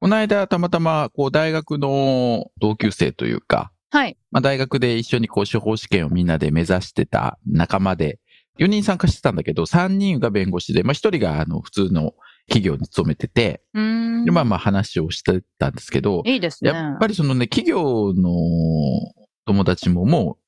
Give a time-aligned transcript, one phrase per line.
[0.00, 4.16] この間、たまたま、こう、大学の同級生というか、はい。
[4.30, 8.20] まあ、大学で一緒にこう、司法試験をみんなで目指してた仲間で、
[8.58, 12.14] 4人参加してたんだけど、3人が弁護士で、まあ、1人が、あの、普通の
[12.48, 13.62] 企業に勤めてて、
[14.32, 16.70] まあまあ話をしてたんですけど、いいですね。
[16.70, 18.32] やっぱりそのね、企業の
[19.46, 20.38] 友達もも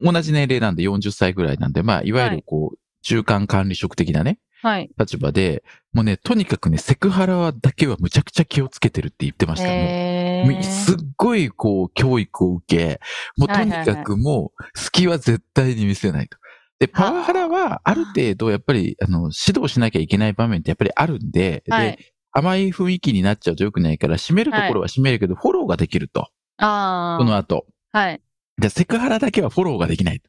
[0.00, 9.68] う、同じ年齢なんで40歳ぐらいなんで、まあ、いわゆるこう、中間管理職的なね、はい立場で、もうね、とにかくね、セクハラだけはむちゃくちゃ気をつけてるって言ってました。
[9.68, 13.00] もうへもうすっごいこう、教育を受け、
[13.36, 16.36] もうとにかくもう、隙は絶対に見せないと。
[16.80, 26.28] で、パワハラはある程度やっぱり、あの、指導しなきゃいけない場面ってやっぱりあるんで、はいで、甘い雰囲気になっちゃうと良くないから、締めるところは締めるけど、フォローができると。
[26.58, 27.66] ああこの後。
[27.92, 28.20] はい
[28.58, 30.22] で、セクハラだけはフォローができない。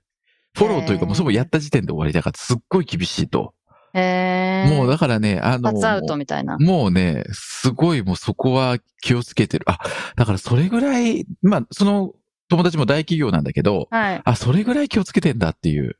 [0.57, 3.53] フォローというか、もうそもやった時点で終わりだから、すっごい厳しいと。
[3.93, 9.65] へえもうだからね、あの、アウトみたいなもうね、すごいもうそこは気をつけてる。
[9.69, 9.79] あ、
[10.15, 12.13] だからそれぐらい、まあ、その
[12.49, 15.97] 友達も大企業なんだけど、はいあ、それぐらい気をつけてんだっていう。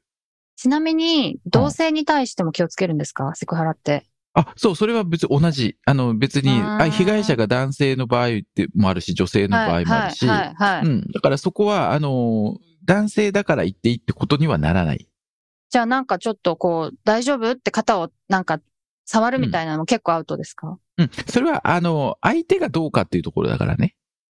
[0.55, 3.33] ちなみに同性に対しても気をつけるんですか？
[3.35, 5.77] セクハラってあ、そう、それは別に同じ。
[5.85, 11.11] あの、別に、あ被害者が男性の場合ってもあるし、女性の場合もあるし、はいはいはい、はいうん。
[11.11, 15.07] だからそこは、あの、男性だから言っていいってことにはならない。
[15.69, 18.59] じゃあなんかちょっとこう大丈夫って肩をなんか
[19.05, 21.09] 触るみたいなのも結構アウトですか、うん。
[21.27, 23.95] それは、あの、相手がどうかっていうところだからね。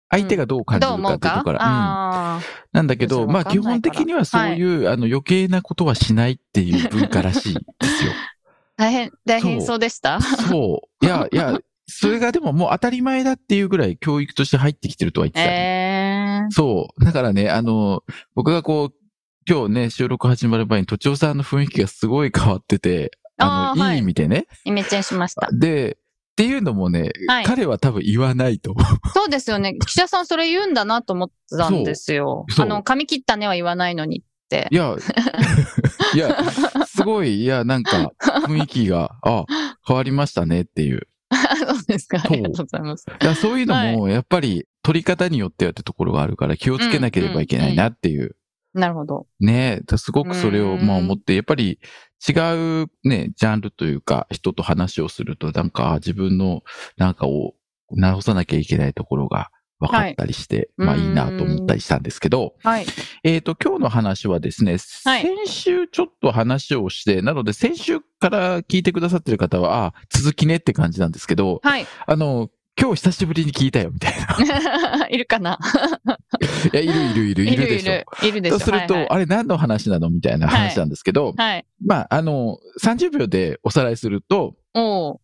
[0.08, 2.36] 相手がどう感じるかっていうところから。
[2.36, 2.42] うん。
[2.72, 8.12] なんだけど、まあ基本的にはそういう、あの余計なことはしないっていう文化らしいですよ。
[8.77, 10.20] 大変大変そうでした？
[10.20, 11.05] そう。
[11.05, 15.56] いや、いや、それがでももう当たり前だっていうぐらい教育として入ってきてるとは言ってたね、え
[15.89, 15.89] え
[16.50, 17.05] そう。
[17.05, 18.02] だからね、あの、
[18.34, 18.94] 僕がこう、
[19.48, 23.94] 今日ね、収録始まる前に、とちおさんの雰囲気がすごい変わってて、あの、い。
[23.94, 24.46] いい意味でね。
[24.64, 25.48] イメチェンしました。
[25.52, 25.98] で、
[26.40, 27.44] っていうのもね、はい。
[27.44, 28.72] 彼は多分言わないと。
[28.72, 29.08] 思う。
[29.12, 29.77] そうですよね。
[29.86, 32.46] 記者さんそれ言うんだなと思ってたんですよ。
[32.58, 34.68] あの髪切ったねは言わないのにって。
[34.70, 34.96] いや、
[36.14, 36.36] いや、
[36.86, 38.12] すごい、いや、なんか、
[38.46, 39.44] 雰囲気が、あ、
[39.86, 41.08] 変わりましたねっていう。
[41.66, 42.22] そうですか。
[42.24, 43.06] ありがとうございます。
[43.08, 48.36] いやそういうのも、やっぱり、取り方によってはってところがあるから、気をつけなければいけないなっていう。
[48.73, 49.27] なるほど。
[49.41, 51.80] ねえ、すごくそれを、うんまあ思って、やっぱり
[52.29, 52.33] 違
[52.83, 56.63] うね、ジャンルというか、人と話をすると、なんか自分の
[56.96, 57.55] なんかを
[57.90, 60.86] 直さなきゃいけないところが分かったりして、はい。
[60.86, 62.86] まあいいなと思ったりしたんですけど、はい。
[63.24, 65.23] えっ、と、今日の話はですね、はい。
[65.23, 71.86] 先週ちょっと話をして、なので先週から聞いてくださってる方は、あ続きねって感じなんですけど、はい。
[72.07, 74.14] あの、今日久しぶりに聞いたよ、みたい
[74.98, 75.07] な。
[75.11, 75.58] いるかな？
[76.73, 77.92] いや、いるいるいる、いるでしょ。
[77.92, 78.58] いるいるでしょ。
[78.58, 80.08] とすると、はいあれ何の話なの？
[80.08, 81.67] みたいな話なんですけど、はい。
[81.85, 85.20] まあ、あの、30秒でおさらいすると、お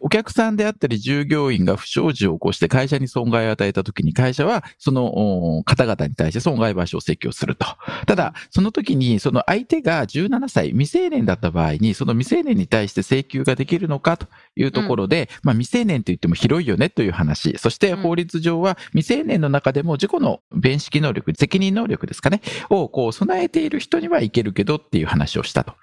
[0.00, 7.66] おお客さんであったり従業員が不祥事を起こして会社に損害を与えたときに会社はそのお方々に対して損害賠償請求をすると。
[8.06, 14.26] ただ、その時にその相手が17歳未成年だった場合にその未成年に対して請求ができるのかと
[14.56, 17.56] いうところで、まあ未成年と言っても広いよねという話。
[17.58, 25.74] そしてうん法律上は未成年の中でも事故の弁識能力、責任能力ですかね、をこう備えている人にはいけるけどっていう話をしたと。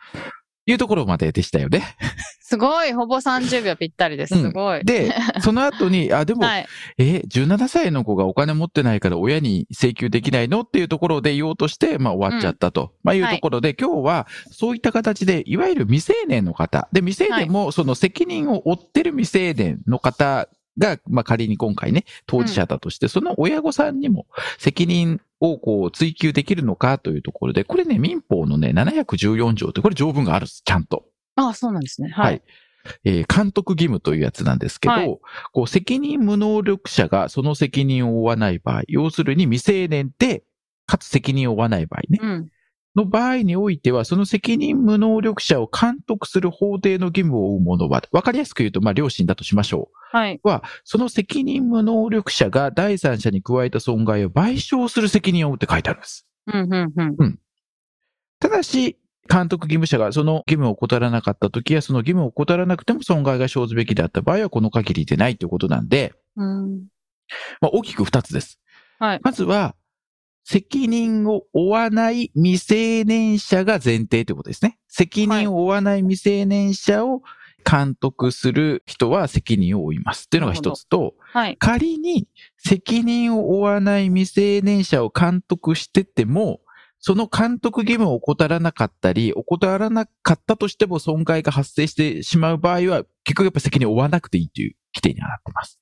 [0.66, 1.83] いうところまででしたよね。
[2.51, 4.38] すごいほぼ30秒ぴったりです。
[4.38, 4.83] すごい。
[4.83, 6.67] で、 その後に、あ、でも、はい。
[6.97, 10.61] え、17歳の子がお金持ってないから親に請求できないの？
[10.61, 12.91] っていうところで言おうとして、まあ終わっちゃったと。
[13.03, 24.26] まあいうところで、今日はそういった形で、いわゆる未成年の方、で、未成年もその責任を負ってる未成年の方が、まあ仮に今回ね、当事者だとして、その親御さんにも
[24.58, 31.06] 責任をこう追求できるのかというところで、これね、民法のね、714条って、これ条文があるんです、ちゃんと。
[31.35, 32.09] ああ、そうなんですね。
[32.09, 32.41] ははいい。。
[33.03, 35.20] えー監督義務というやつなんですけど、はい
[35.53, 40.44] こう責任無能力者がその責任を負わない場合、要するに未成年で、
[40.88, 42.52] かつ責任を負わない場合ね、うん。
[42.96, 50.40] の場合においては、その責任無能力者を監督する法定の義務を負う者は、わかりやすく言うと、まあ、両親だとしましょはい。
[50.43, 50.47] う。
[50.47, 56.28] は、その責任無能力者が第三者に加えた損害を賠償する責任を負うって書いてあるんです。
[56.47, 57.40] うん、うん、うん。
[58.40, 58.97] ただし、
[59.29, 66.87] 監督義務者がその義務を怠らなかったときや、その義務を怠らなくても損害が生ずべきであった場合は、この限りでないということなんで、うん。
[67.61, 68.59] まあ、大きく二つです。
[68.99, 69.20] はい。
[69.23, 69.76] まずは、
[70.43, 74.78] 責任を負わない未成年者が前提ということですね。
[74.88, 77.22] 責任を負わない未成年者を
[77.64, 80.26] 監督する人は責任を負います。
[80.26, 81.58] っていうのが一つと、はい。
[81.58, 82.28] 仮に
[82.58, 86.59] 責任を負わない未成年者を監督してても、
[86.99, 95.79] その監督義務を怠らなかったり、怠らなかったとしても損害が発生してしまう場合は、結局やっぱ責任を負わなくていいという規定にはなってます。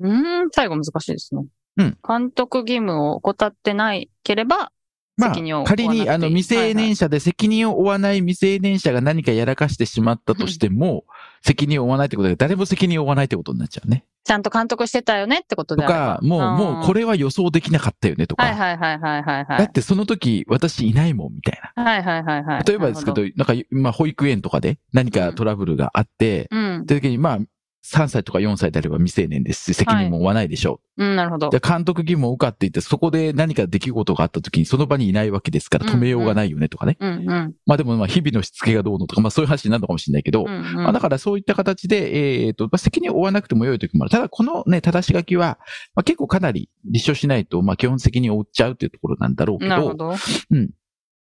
[0.00, 1.44] うーん、最後難しいですね。
[1.78, 1.98] うん。
[2.06, 4.72] 監督義務を怠ってないければ、
[5.16, 11.04] まあ責任を負わなくていい仮にあの未成年者で責任を負わない未成年者が何かやらかしてしまったとしても、
[11.42, 14.04] 責任を負わないってことで誰も責任を負わないってことになっちゃうね。
[14.24, 16.40] ちゃんと監督してたよねってこととであればか、もう、
[16.74, 17.00] もうこれ。
[17.00, 18.44] れは予想できなかったよねとか。
[18.44, 19.58] はいはいはいはいはいはい。
[19.58, 21.82] だってその時私いないもんみたいな。
[21.82, 22.64] はいはいはいはい。
[22.64, 26.48] 例えばですけど、なんか、まあ、保育園とかで何かトラブルがあって。
[26.50, 26.80] うん。
[26.80, 27.38] って時に、まあ、
[27.84, 31.50] 3歳とか4歳であれば未成年ですし、責任も負わないでしょうん、なるほどう。。
[31.50, 36.96] で、監督義務を受かっていて、そこで何か出来事があった時にその場にいないわけですから止めようがないよねとかね。
[37.00, 37.54] うんうん。
[37.66, 44.10] まあでも、まあ、日々のしつけがどうのとか、まあそういう話になるのかもしれないけど、うんうんまあだからそういった形で、えっ、と、まあ、責任を負わなくても良い時もある。
[44.10, 45.58] ただ、このね、正し書きは、
[45.94, 50.14] まあ、結構かなり立証しないと、まあ基本責任を負っちゃうっていうところなんだろうけど、なるほど。
[50.50, 50.70] うん。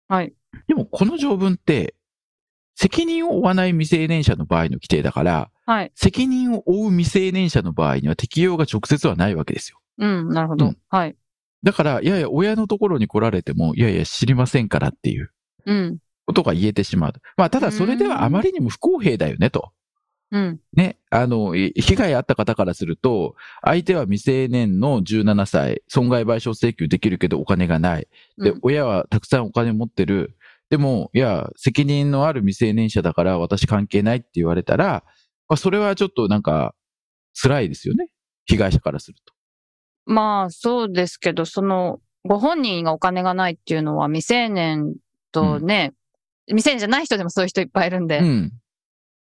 [0.08, 0.32] はい。
[0.68, 1.94] でもこの条文って、
[2.74, 5.92] 責任を負わない未成年者の場合の規定だから、はい。
[5.94, 9.78] 責任を負う未成年者の場合には適用が直接はないわけですよ。
[9.98, 10.76] うん、なるほどうん。
[10.88, 11.16] はい。
[11.62, 15.30] だから、いやいや、親のところに来られても、いやいや、知りませんからっていう
[15.66, 15.98] うん。
[16.26, 17.12] ことが言えてしまう。
[17.36, 19.70] まあ、ただそれではあまりにも不公平だよね、と。
[20.30, 20.60] うん。
[20.74, 28.08] ね、あの、い被害あった方からすると、相手は未成年の17歳、損害賠償請求できるけどお金がない。
[28.38, 30.36] で、うん親はたくさんお金持ってる。
[30.74, 35.04] でも、いや、責任のある未成年者だから私関係ないって言われたら、
[35.48, 36.74] まあ、それはちょっとなんか、
[37.40, 38.08] 辛いですよね。
[38.46, 39.32] 被害者からすると。
[40.04, 44.96] まあ、そうですけど、その、ご本人がお金がないっていうのは未成年
[45.30, 45.92] とね、
[46.48, 48.52] 未成年じゃない人でもそういう人いっぱいいるんで、うん。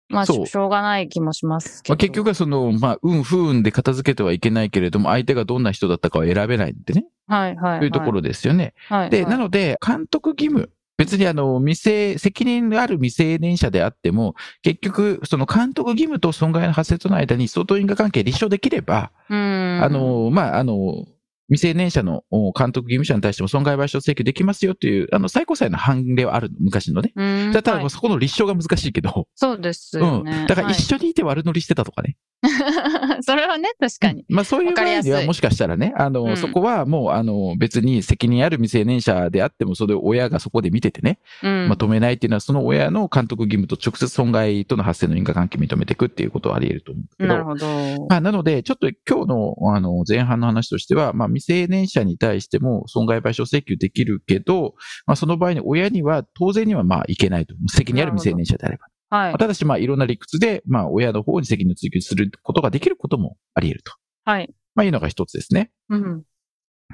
[0.08, 1.92] まあしょうがない気もしますけど。
[1.92, 7.04] まあ、結局はその、まあ、運不運で片付けてはいけないけれども、相手がどんな人だったかは選べないんでね。
[7.28, 7.80] はいはい、はい。
[7.80, 8.74] というところですよね。
[8.88, 10.72] はい、で、はいなので、監督義務。
[10.98, 19.80] 別にあの、未成、責任のある未成年者であっても、結局、その監督義務と損害の発生との間に相当因果関係立証できれば、うん。
[19.84, 21.06] あ、の、まあ、あの、
[21.50, 27.12] 未成年者のお監督義務者に対しても損害賠償請求できますよという、あの、最高裁の判例はあるの、昔のね。
[27.16, 30.24] うん、ただ、はいそこの立証が難しいけど、そうですうん。
[30.48, 32.16] だから一緒にいて悪乗りしてたとかね。
[32.44, 34.26] は いそれはね、確かに。
[34.30, 41.68] まあそういう場合わかりやすいにはもしかしたらね、あの、うんそこはもうあの別に責任ある未成年者であってもそれを親がそこで見ててね、うん。
[41.68, 47.30] まあ止めないっていうのはその親の監督義務と直接損害との発生の因果関係を認めていくっていうことはあり得ると思うけど。
[47.30, 47.68] なるほど。
[48.10, 54.76] まあ、なので、ちょっと今日のあの前半の話としては、まあ、未成年者に対しても損害賠償請求できるけど、
[55.06, 57.56] まあ、その場合に親には当然にはまあいけないと。
[57.70, 58.93] 責任ある未成年者であれば。
[59.14, 59.38] はいまあ。
[59.38, 63.94] ただし、まあ、いろんな理屈で、まあ、親の方に責任を追及することができることもあり得ると。
[64.26, 64.54] はい。
[64.74, 65.72] まあ、いうのが一つですね。
[65.90, 66.24] うん。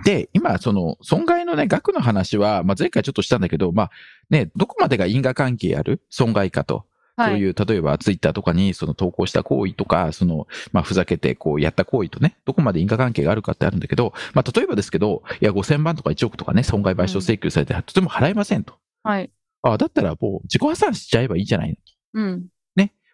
[0.04, 3.92] で、今、その、損害のね、額の話は、まあ、前回ちょっとしたんだけど、まあ、
[4.30, 6.02] ね、どこまでが因果関係ある？
[6.10, 6.86] 損害かと。
[7.16, 7.32] はい。
[7.32, 18.76] そういう、例えばツイッターとかにその投稿した行為とか、その、まあ、ふざけてこうやった行為とね、どこまで因果関係があるかってあるんだけど、まあ、例えばですけど、いや、5000万とか1億とかね、損害賠償請求されて、とても払えませんと。
[19.04, 19.32] はい。
[19.62, 21.76] ああ、だったらもう自己破産しちゃえばいいじゃないの。
[22.14, 22.50] うん。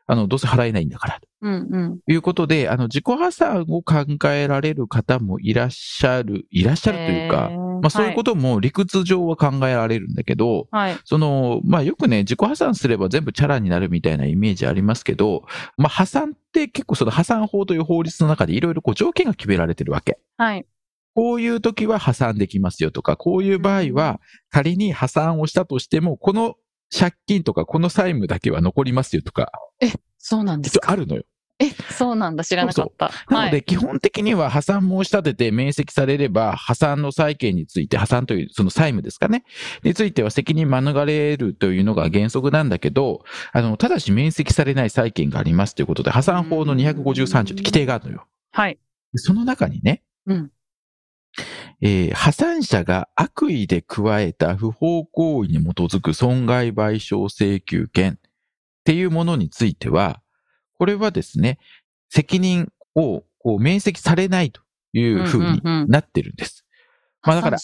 [0.07, 1.19] あの、どうせ払えないんだから。
[1.41, 1.53] うん。
[1.53, 1.99] うん。
[1.99, 7.49] ということで、あの、自己破産を考えられる方もいらっしゃる、いらっしゃるというか、
[7.81, 10.67] まあ、そういうことも理屈上は考えられるんだけど、と。
[10.71, 10.97] はい。
[11.05, 15.45] その、まあよくね、自己破産すれば全部チャラになるみたいなイメージありますけど、
[15.77, 20.19] まあ破産って結構その破産法という法律の中でいろいろこう条件が決められてるわけ。
[20.37, 20.65] はい。
[21.15, 26.55] こういう時は破産できますよとか、こういう場合は仮に破産をしたとしても、この
[26.91, 29.51] 借金とかこの債務だけは残りますよとか、
[30.17, 30.91] そうなんですか？
[30.91, 31.23] あるのよ。
[31.57, 32.43] え、そうなんだ。
[32.43, 33.11] 知らなかった。
[33.29, 33.63] なので、はい。
[33.63, 39.45] 基本的には破産申し立てて免責されれば、破産の債権について、破産というその債務ですかね、
[39.81, 43.23] については責任免れるというのが原則なんだけど、
[43.53, 48.27] あの、ただし免責されない債権がありますということで、破産法の253条って規定があるのよ。
[48.51, 48.77] はい。
[49.13, 50.51] でその中にね、うん
[51.81, 58.31] えー破産者が悪意で加えた不法行為に基づく損害賠償請求権っ
[58.83, 60.21] ていうものについては、
[60.77, 61.59] これはですね、
[62.09, 64.61] 責任をこう免責されないと
[64.93, 66.65] いうふうになってるんです。
[67.23, 67.57] まあだから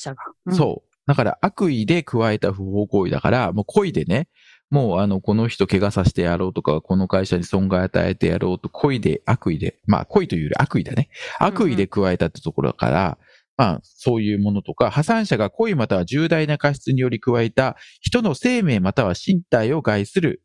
[0.46, 0.92] うんそう。
[1.08, 4.28] だから悪意で加えた不法行為だから、もう故意でね、
[4.70, 11.10] もうあの、この人怪我させてやろうとか、この会社に損害与えてやろうと、故意で、悪意で、まあ、故意というより悪意だね。
[11.40, 13.18] 悪意で加えたってところだから、
[13.58, 20.42] まあ、そういうものとか、破産者が故意または重大な過失により加えた人の生命または身体を害する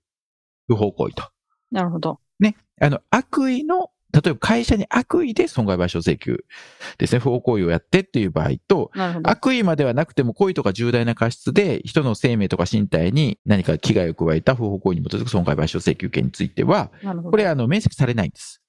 [0.66, 1.24] 不法行為と。
[1.70, 2.20] なるほど。
[2.40, 2.56] ね。
[2.80, 6.44] あの、悪意の、例えば会社に悪意で損害賠償請求
[6.98, 8.90] ですね、不法行為をやってっていう場合と。
[9.24, 16.90] 悪意まではなくても故意とか重大な過失で人の生命とか身体に何か危害を加えた不法行為に基づく損害賠償請求権については。
[17.30, 18.62] これあの、面積されないんです。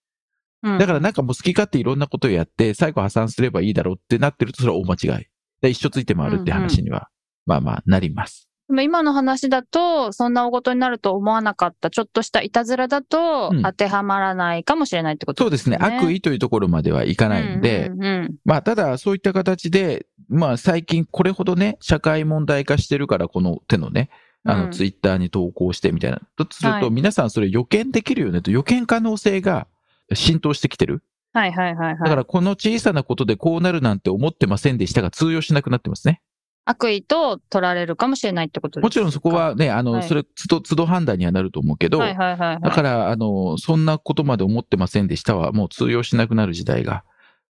[0.63, 5.25] うん、だからなんかもう好き勝手いろんなことをやって、最後破産すればいいだろうってなってると、それは大間違い。
[5.61, 7.09] で一生ついて回るって話には、
[7.45, 8.47] まあまあなります。
[8.67, 15.77] でも今の話だと、そんな大事になると思わなかった、ちょっとしたいたずらだとうん当てはまらないかもしれないってことそうですね。
[15.79, 24.09] 悪意というところまではいかないんで、うんうんうんまあ、ただ、そういった形で、まあ、最近これほどね、社会問題化してるから、この手のね、
[24.43, 26.21] あの、うんツイッターに投稿してみたいな。
[26.35, 29.67] とすると、はい皆さんそれ予見できるよねと、予見可能性が
[30.13, 31.03] 浸透してきてる？
[31.33, 31.97] はいはいはいはい。
[31.99, 36.21] だから、この小さなことでこうなるなんて思ってませんでしたが、通用しなくなってますね。
[36.65, 42.61] 悪意と取られるかもしれないってことですもちろんそこはね、あの、はいそれ、つど、都度判断にはなると思うけど、はいはいはいはい。
[42.61, 47.03] だから、あの、そんなことまで思ってませんでしたは、もう通用しなくなる時代が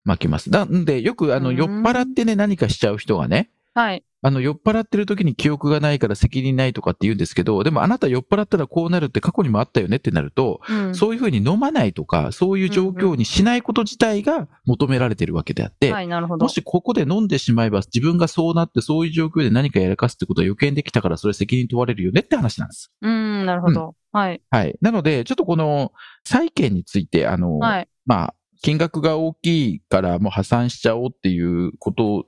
[0.04, 0.50] 巻きます。
[0.50, 4.04] なんで、よく、あの、うん酔っ払ってね、何かしちゃう人がね、はい。
[4.26, 16.48] あの、酔っ払ってる時に記憶がないから責任ないとかって言うんですけど、でもあなた酔っ払ったらこうなるって過去にもあったよねってなると、うんそういうふうに飲まないとか、そういう状況にしないこと自体が求められてるわけであって、はい、なるほども。
[16.48, 22.90] しここで飲んでしまえば自分がそうなってそういう状況で何かやらかすってことは予見できたからそれ責任問われるよねって話なんです。
[23.00, 23.94] うん、なるほど。
[24.10, 24.42] はい。
[24.50, 24.76] はい。
[24.80, 25.92] なので、ちょっとこの
[26.24, 27.88] 債権について、あの、はい。
[28.06, 32.26] まあ、金額が大きいからもう破産しちゃおうっていうこと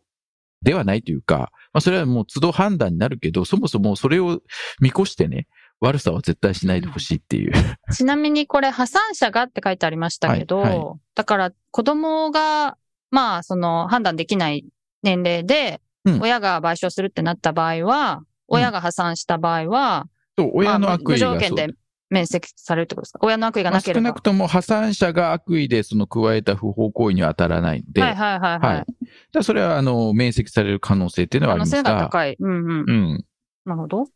[0.63, 4.41] ではないというか、まあ、それはもう都度判断になるけど、そもそもそれを
[4.81, 5.47] 見越してね、
[5.81, 7.53] 悪さは絶対しないでほしいっていう。
[7.93, 12.77] ちなみにこれ破産者がって書いてありましたけど、はいはだから子供が、
[13.11, 14.67] まあ、その判断できない
[15.03, 20.07] 年齢でうん、親が賠償するってなった場合は、親が破産した場合は、
[20.39, 21.69] そう、親のまあ無悪意が条件で
[22.11, 23.19] 免責されるってことですか？
[23.23, 24.01] 親の悪意がまあなければ。
[24.01, 28.77] 少なくとも破産者が悪意でその加えた不法行為には当たらないので、はいはいはいはい。
[28.77, 32.01] はいそれは、あの、免責される可能性っていうのはあ可能性りますが。
[32.01, 32.37] が高い。
[32.39, 32.85] うんうん。
[32.89, 33.25] うん。
[33.65, 34.07] なるほど。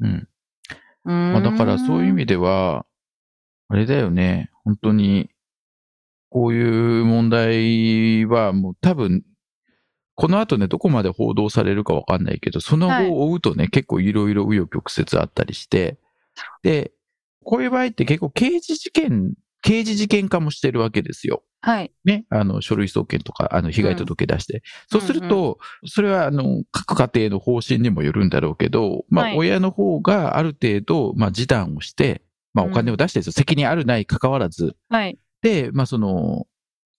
[0.00, 0.28] うん。
[1.04, 2.86] うーんまあ、だからそういう意味では、
[3.68, 5.30] あれだよね、本当に、
[6.30, 9.24] こういう問題はもう多分、
[10.14, 15.98] この後ね、どこまで報道されるかわかんないけど、そのはい後を追うとね、結構いろいろ紆余曲折あったりして、
[16.62, 16.92] で、
[17.44, 21.42] こういう場合って結構刑事事件、刑事事件化もしてるわけですよ。
[21.60, 21.92] はい。
[22.04, 24.62] ね、あの、書類送検とか、あの、被害届出して。
[24.90, 32.22] そうすると、それは、あの、各家庭の方針にもよるんだろうけど、まあは、い親の方がある程度、まあ、示談をして、
[32.54, 33.32] まあ、お金を出してですよ。
[33.32, 34.76] 責任あるない関わらず。
[34.88, 35.18] はい。
[35.42, 36.46] で、まあ、その、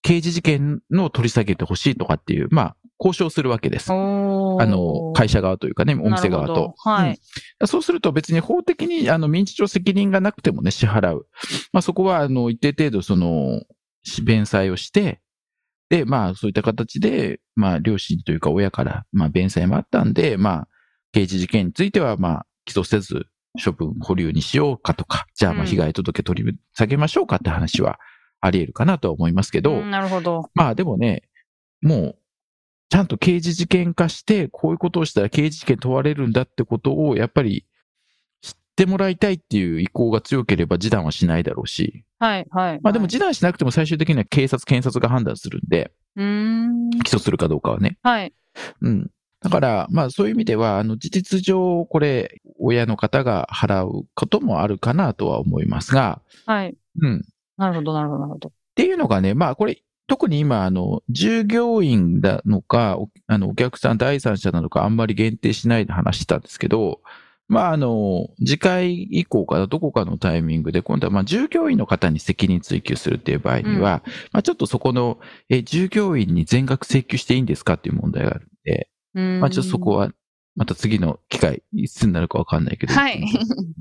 [0.02, 3.92] 刑事事件の取り下げてほしいとかっていう、まあ、交渉するわけです。
[3.92, 6.74] あの、会社側というかね、お店側と。
[6.78, 7.10] はい。
[7.12, 7.18] うん
[7.66, 11.28] そうすると別に法的にあの民事上責任がなくてもね、支払う。
[11.74, 13.62] まあそこはあの一定程度その、
[14.24, 15.20] 弁済をして、
[15.90, 20.68] で、まあそういった形で、まあ両親というか親から、まあ弁済もあったんで、まあ
[21.12, 23.26] 刑事事件についてはまあ起訴せず
[23.64, 28.00] 処分保留にしようかとか、じゃあまあうん被害届取り下げましょうかって話は
[28.40, 30.50] あり得るかなとは思いますけど、うんなるほど。
[30.54, 31.24] まあでもね、
[31.82, 32.19] もう、
[32.90, 37.66] ちゃんと刑事事件化して、こういうことをしたら刑事事件問われるんだってことを、やっぱり
[38.42, 42.80] 知ってもらいたいっていう意向が強ければ示談はしないだろうし、はい、はい。
[42.82, 46.90] まあでもはい示談しなくても最終的には警察、検察が判断するんで、うーん。
[47.04, 47.98] 起訴するかどうかはね。
[48.02, 48.34] はい。
[48.82, 49.12] うん。
[49.42, 56.76] だから、まあそういう意味では、あの、事実上、これ、親の方が払うこともあるかなとは思いますが、はい。
[57.02, 57.26] うん。
[57.58, 58.50] なるほど、なるほど、なるほど。
[58.50, 67.00] っていうのがね、まあこれ、特に今、あの、従業員なのか、おあの、お客さん第三者なのかあんまり限定しないで話したんですけど、
[67.48, 80.12] まああの、次回以降かな、どこかのタイミングで、今度はまあ従業員の方に責任追及するっていう場合には、まあちょっとそこの、え、従業員に全額請求していいんですかっていう問題があるんで、うーんまあちょっとそこは、
[80.56, 83.24] また次の機会、いつになるかわかんないけど、はい。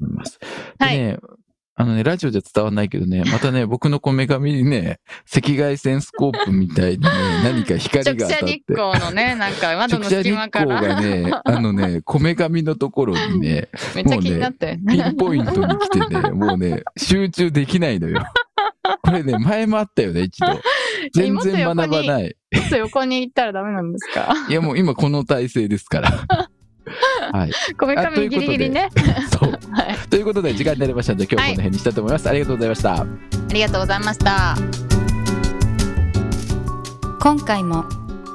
[0.00, 0.38] 思います。
[0.78, 1.18] は いでね、
[1.80, 4.99] あのね、ラジオじゃ伝わんないけどね、 またね、僕のこめかみにね、
[5.32, 7.08] 赤外線スコープみたいにね、
[7.44, 8.62] 何か光直が当たって射日。
[8.68, 10.94] 光のね、なんか窓の直射日隙間か光ら。
[10.97, 14.76] がね、 あのね、こめかみのところにね、めっちゃ気になって。
[14.88, 18.25] ピンポイントに来てね、もうね、集中できないのよ。
[19.02, 20.61] これね、前もあったよね、一度。
[21.14, 22.35] 全然学ばない。
[22.52, 24.35] ちょっと横に行ったらダメなんですか？
[24.49, 26.11] いやもう今この体勢ですから。
[27.32, 27.50] はい。
[27.78, 28.88] こめかみギリギリね。
[29.30, 29.58] そう。
[29.73, 30.09] はい。
[30.09, 32.29] ということで時間になりましたので今日はこの辺にしたいと思います。
[32.29, 32.95] ありがとうございました。
[32.95, 33.07] あ
[33.53, 34.57] りがとうございました。
[37.21, 37.85] 今回も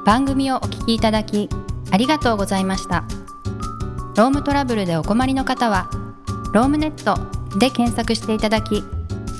[0.04, 1.48] 番組をお聞きいただき
[1.90, 3.04] ありがとうございました。
[4.16, 5.90] ロームトラブルでお困りの方は
[6.52, 7.18] ロームネット
[7.58, 8.84] で検索していただき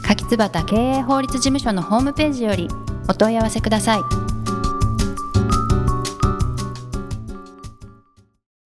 [0.02, 2.68] 柿椿経営法律事務所のホームページより
[3.08, 4.23] お問い合わせください。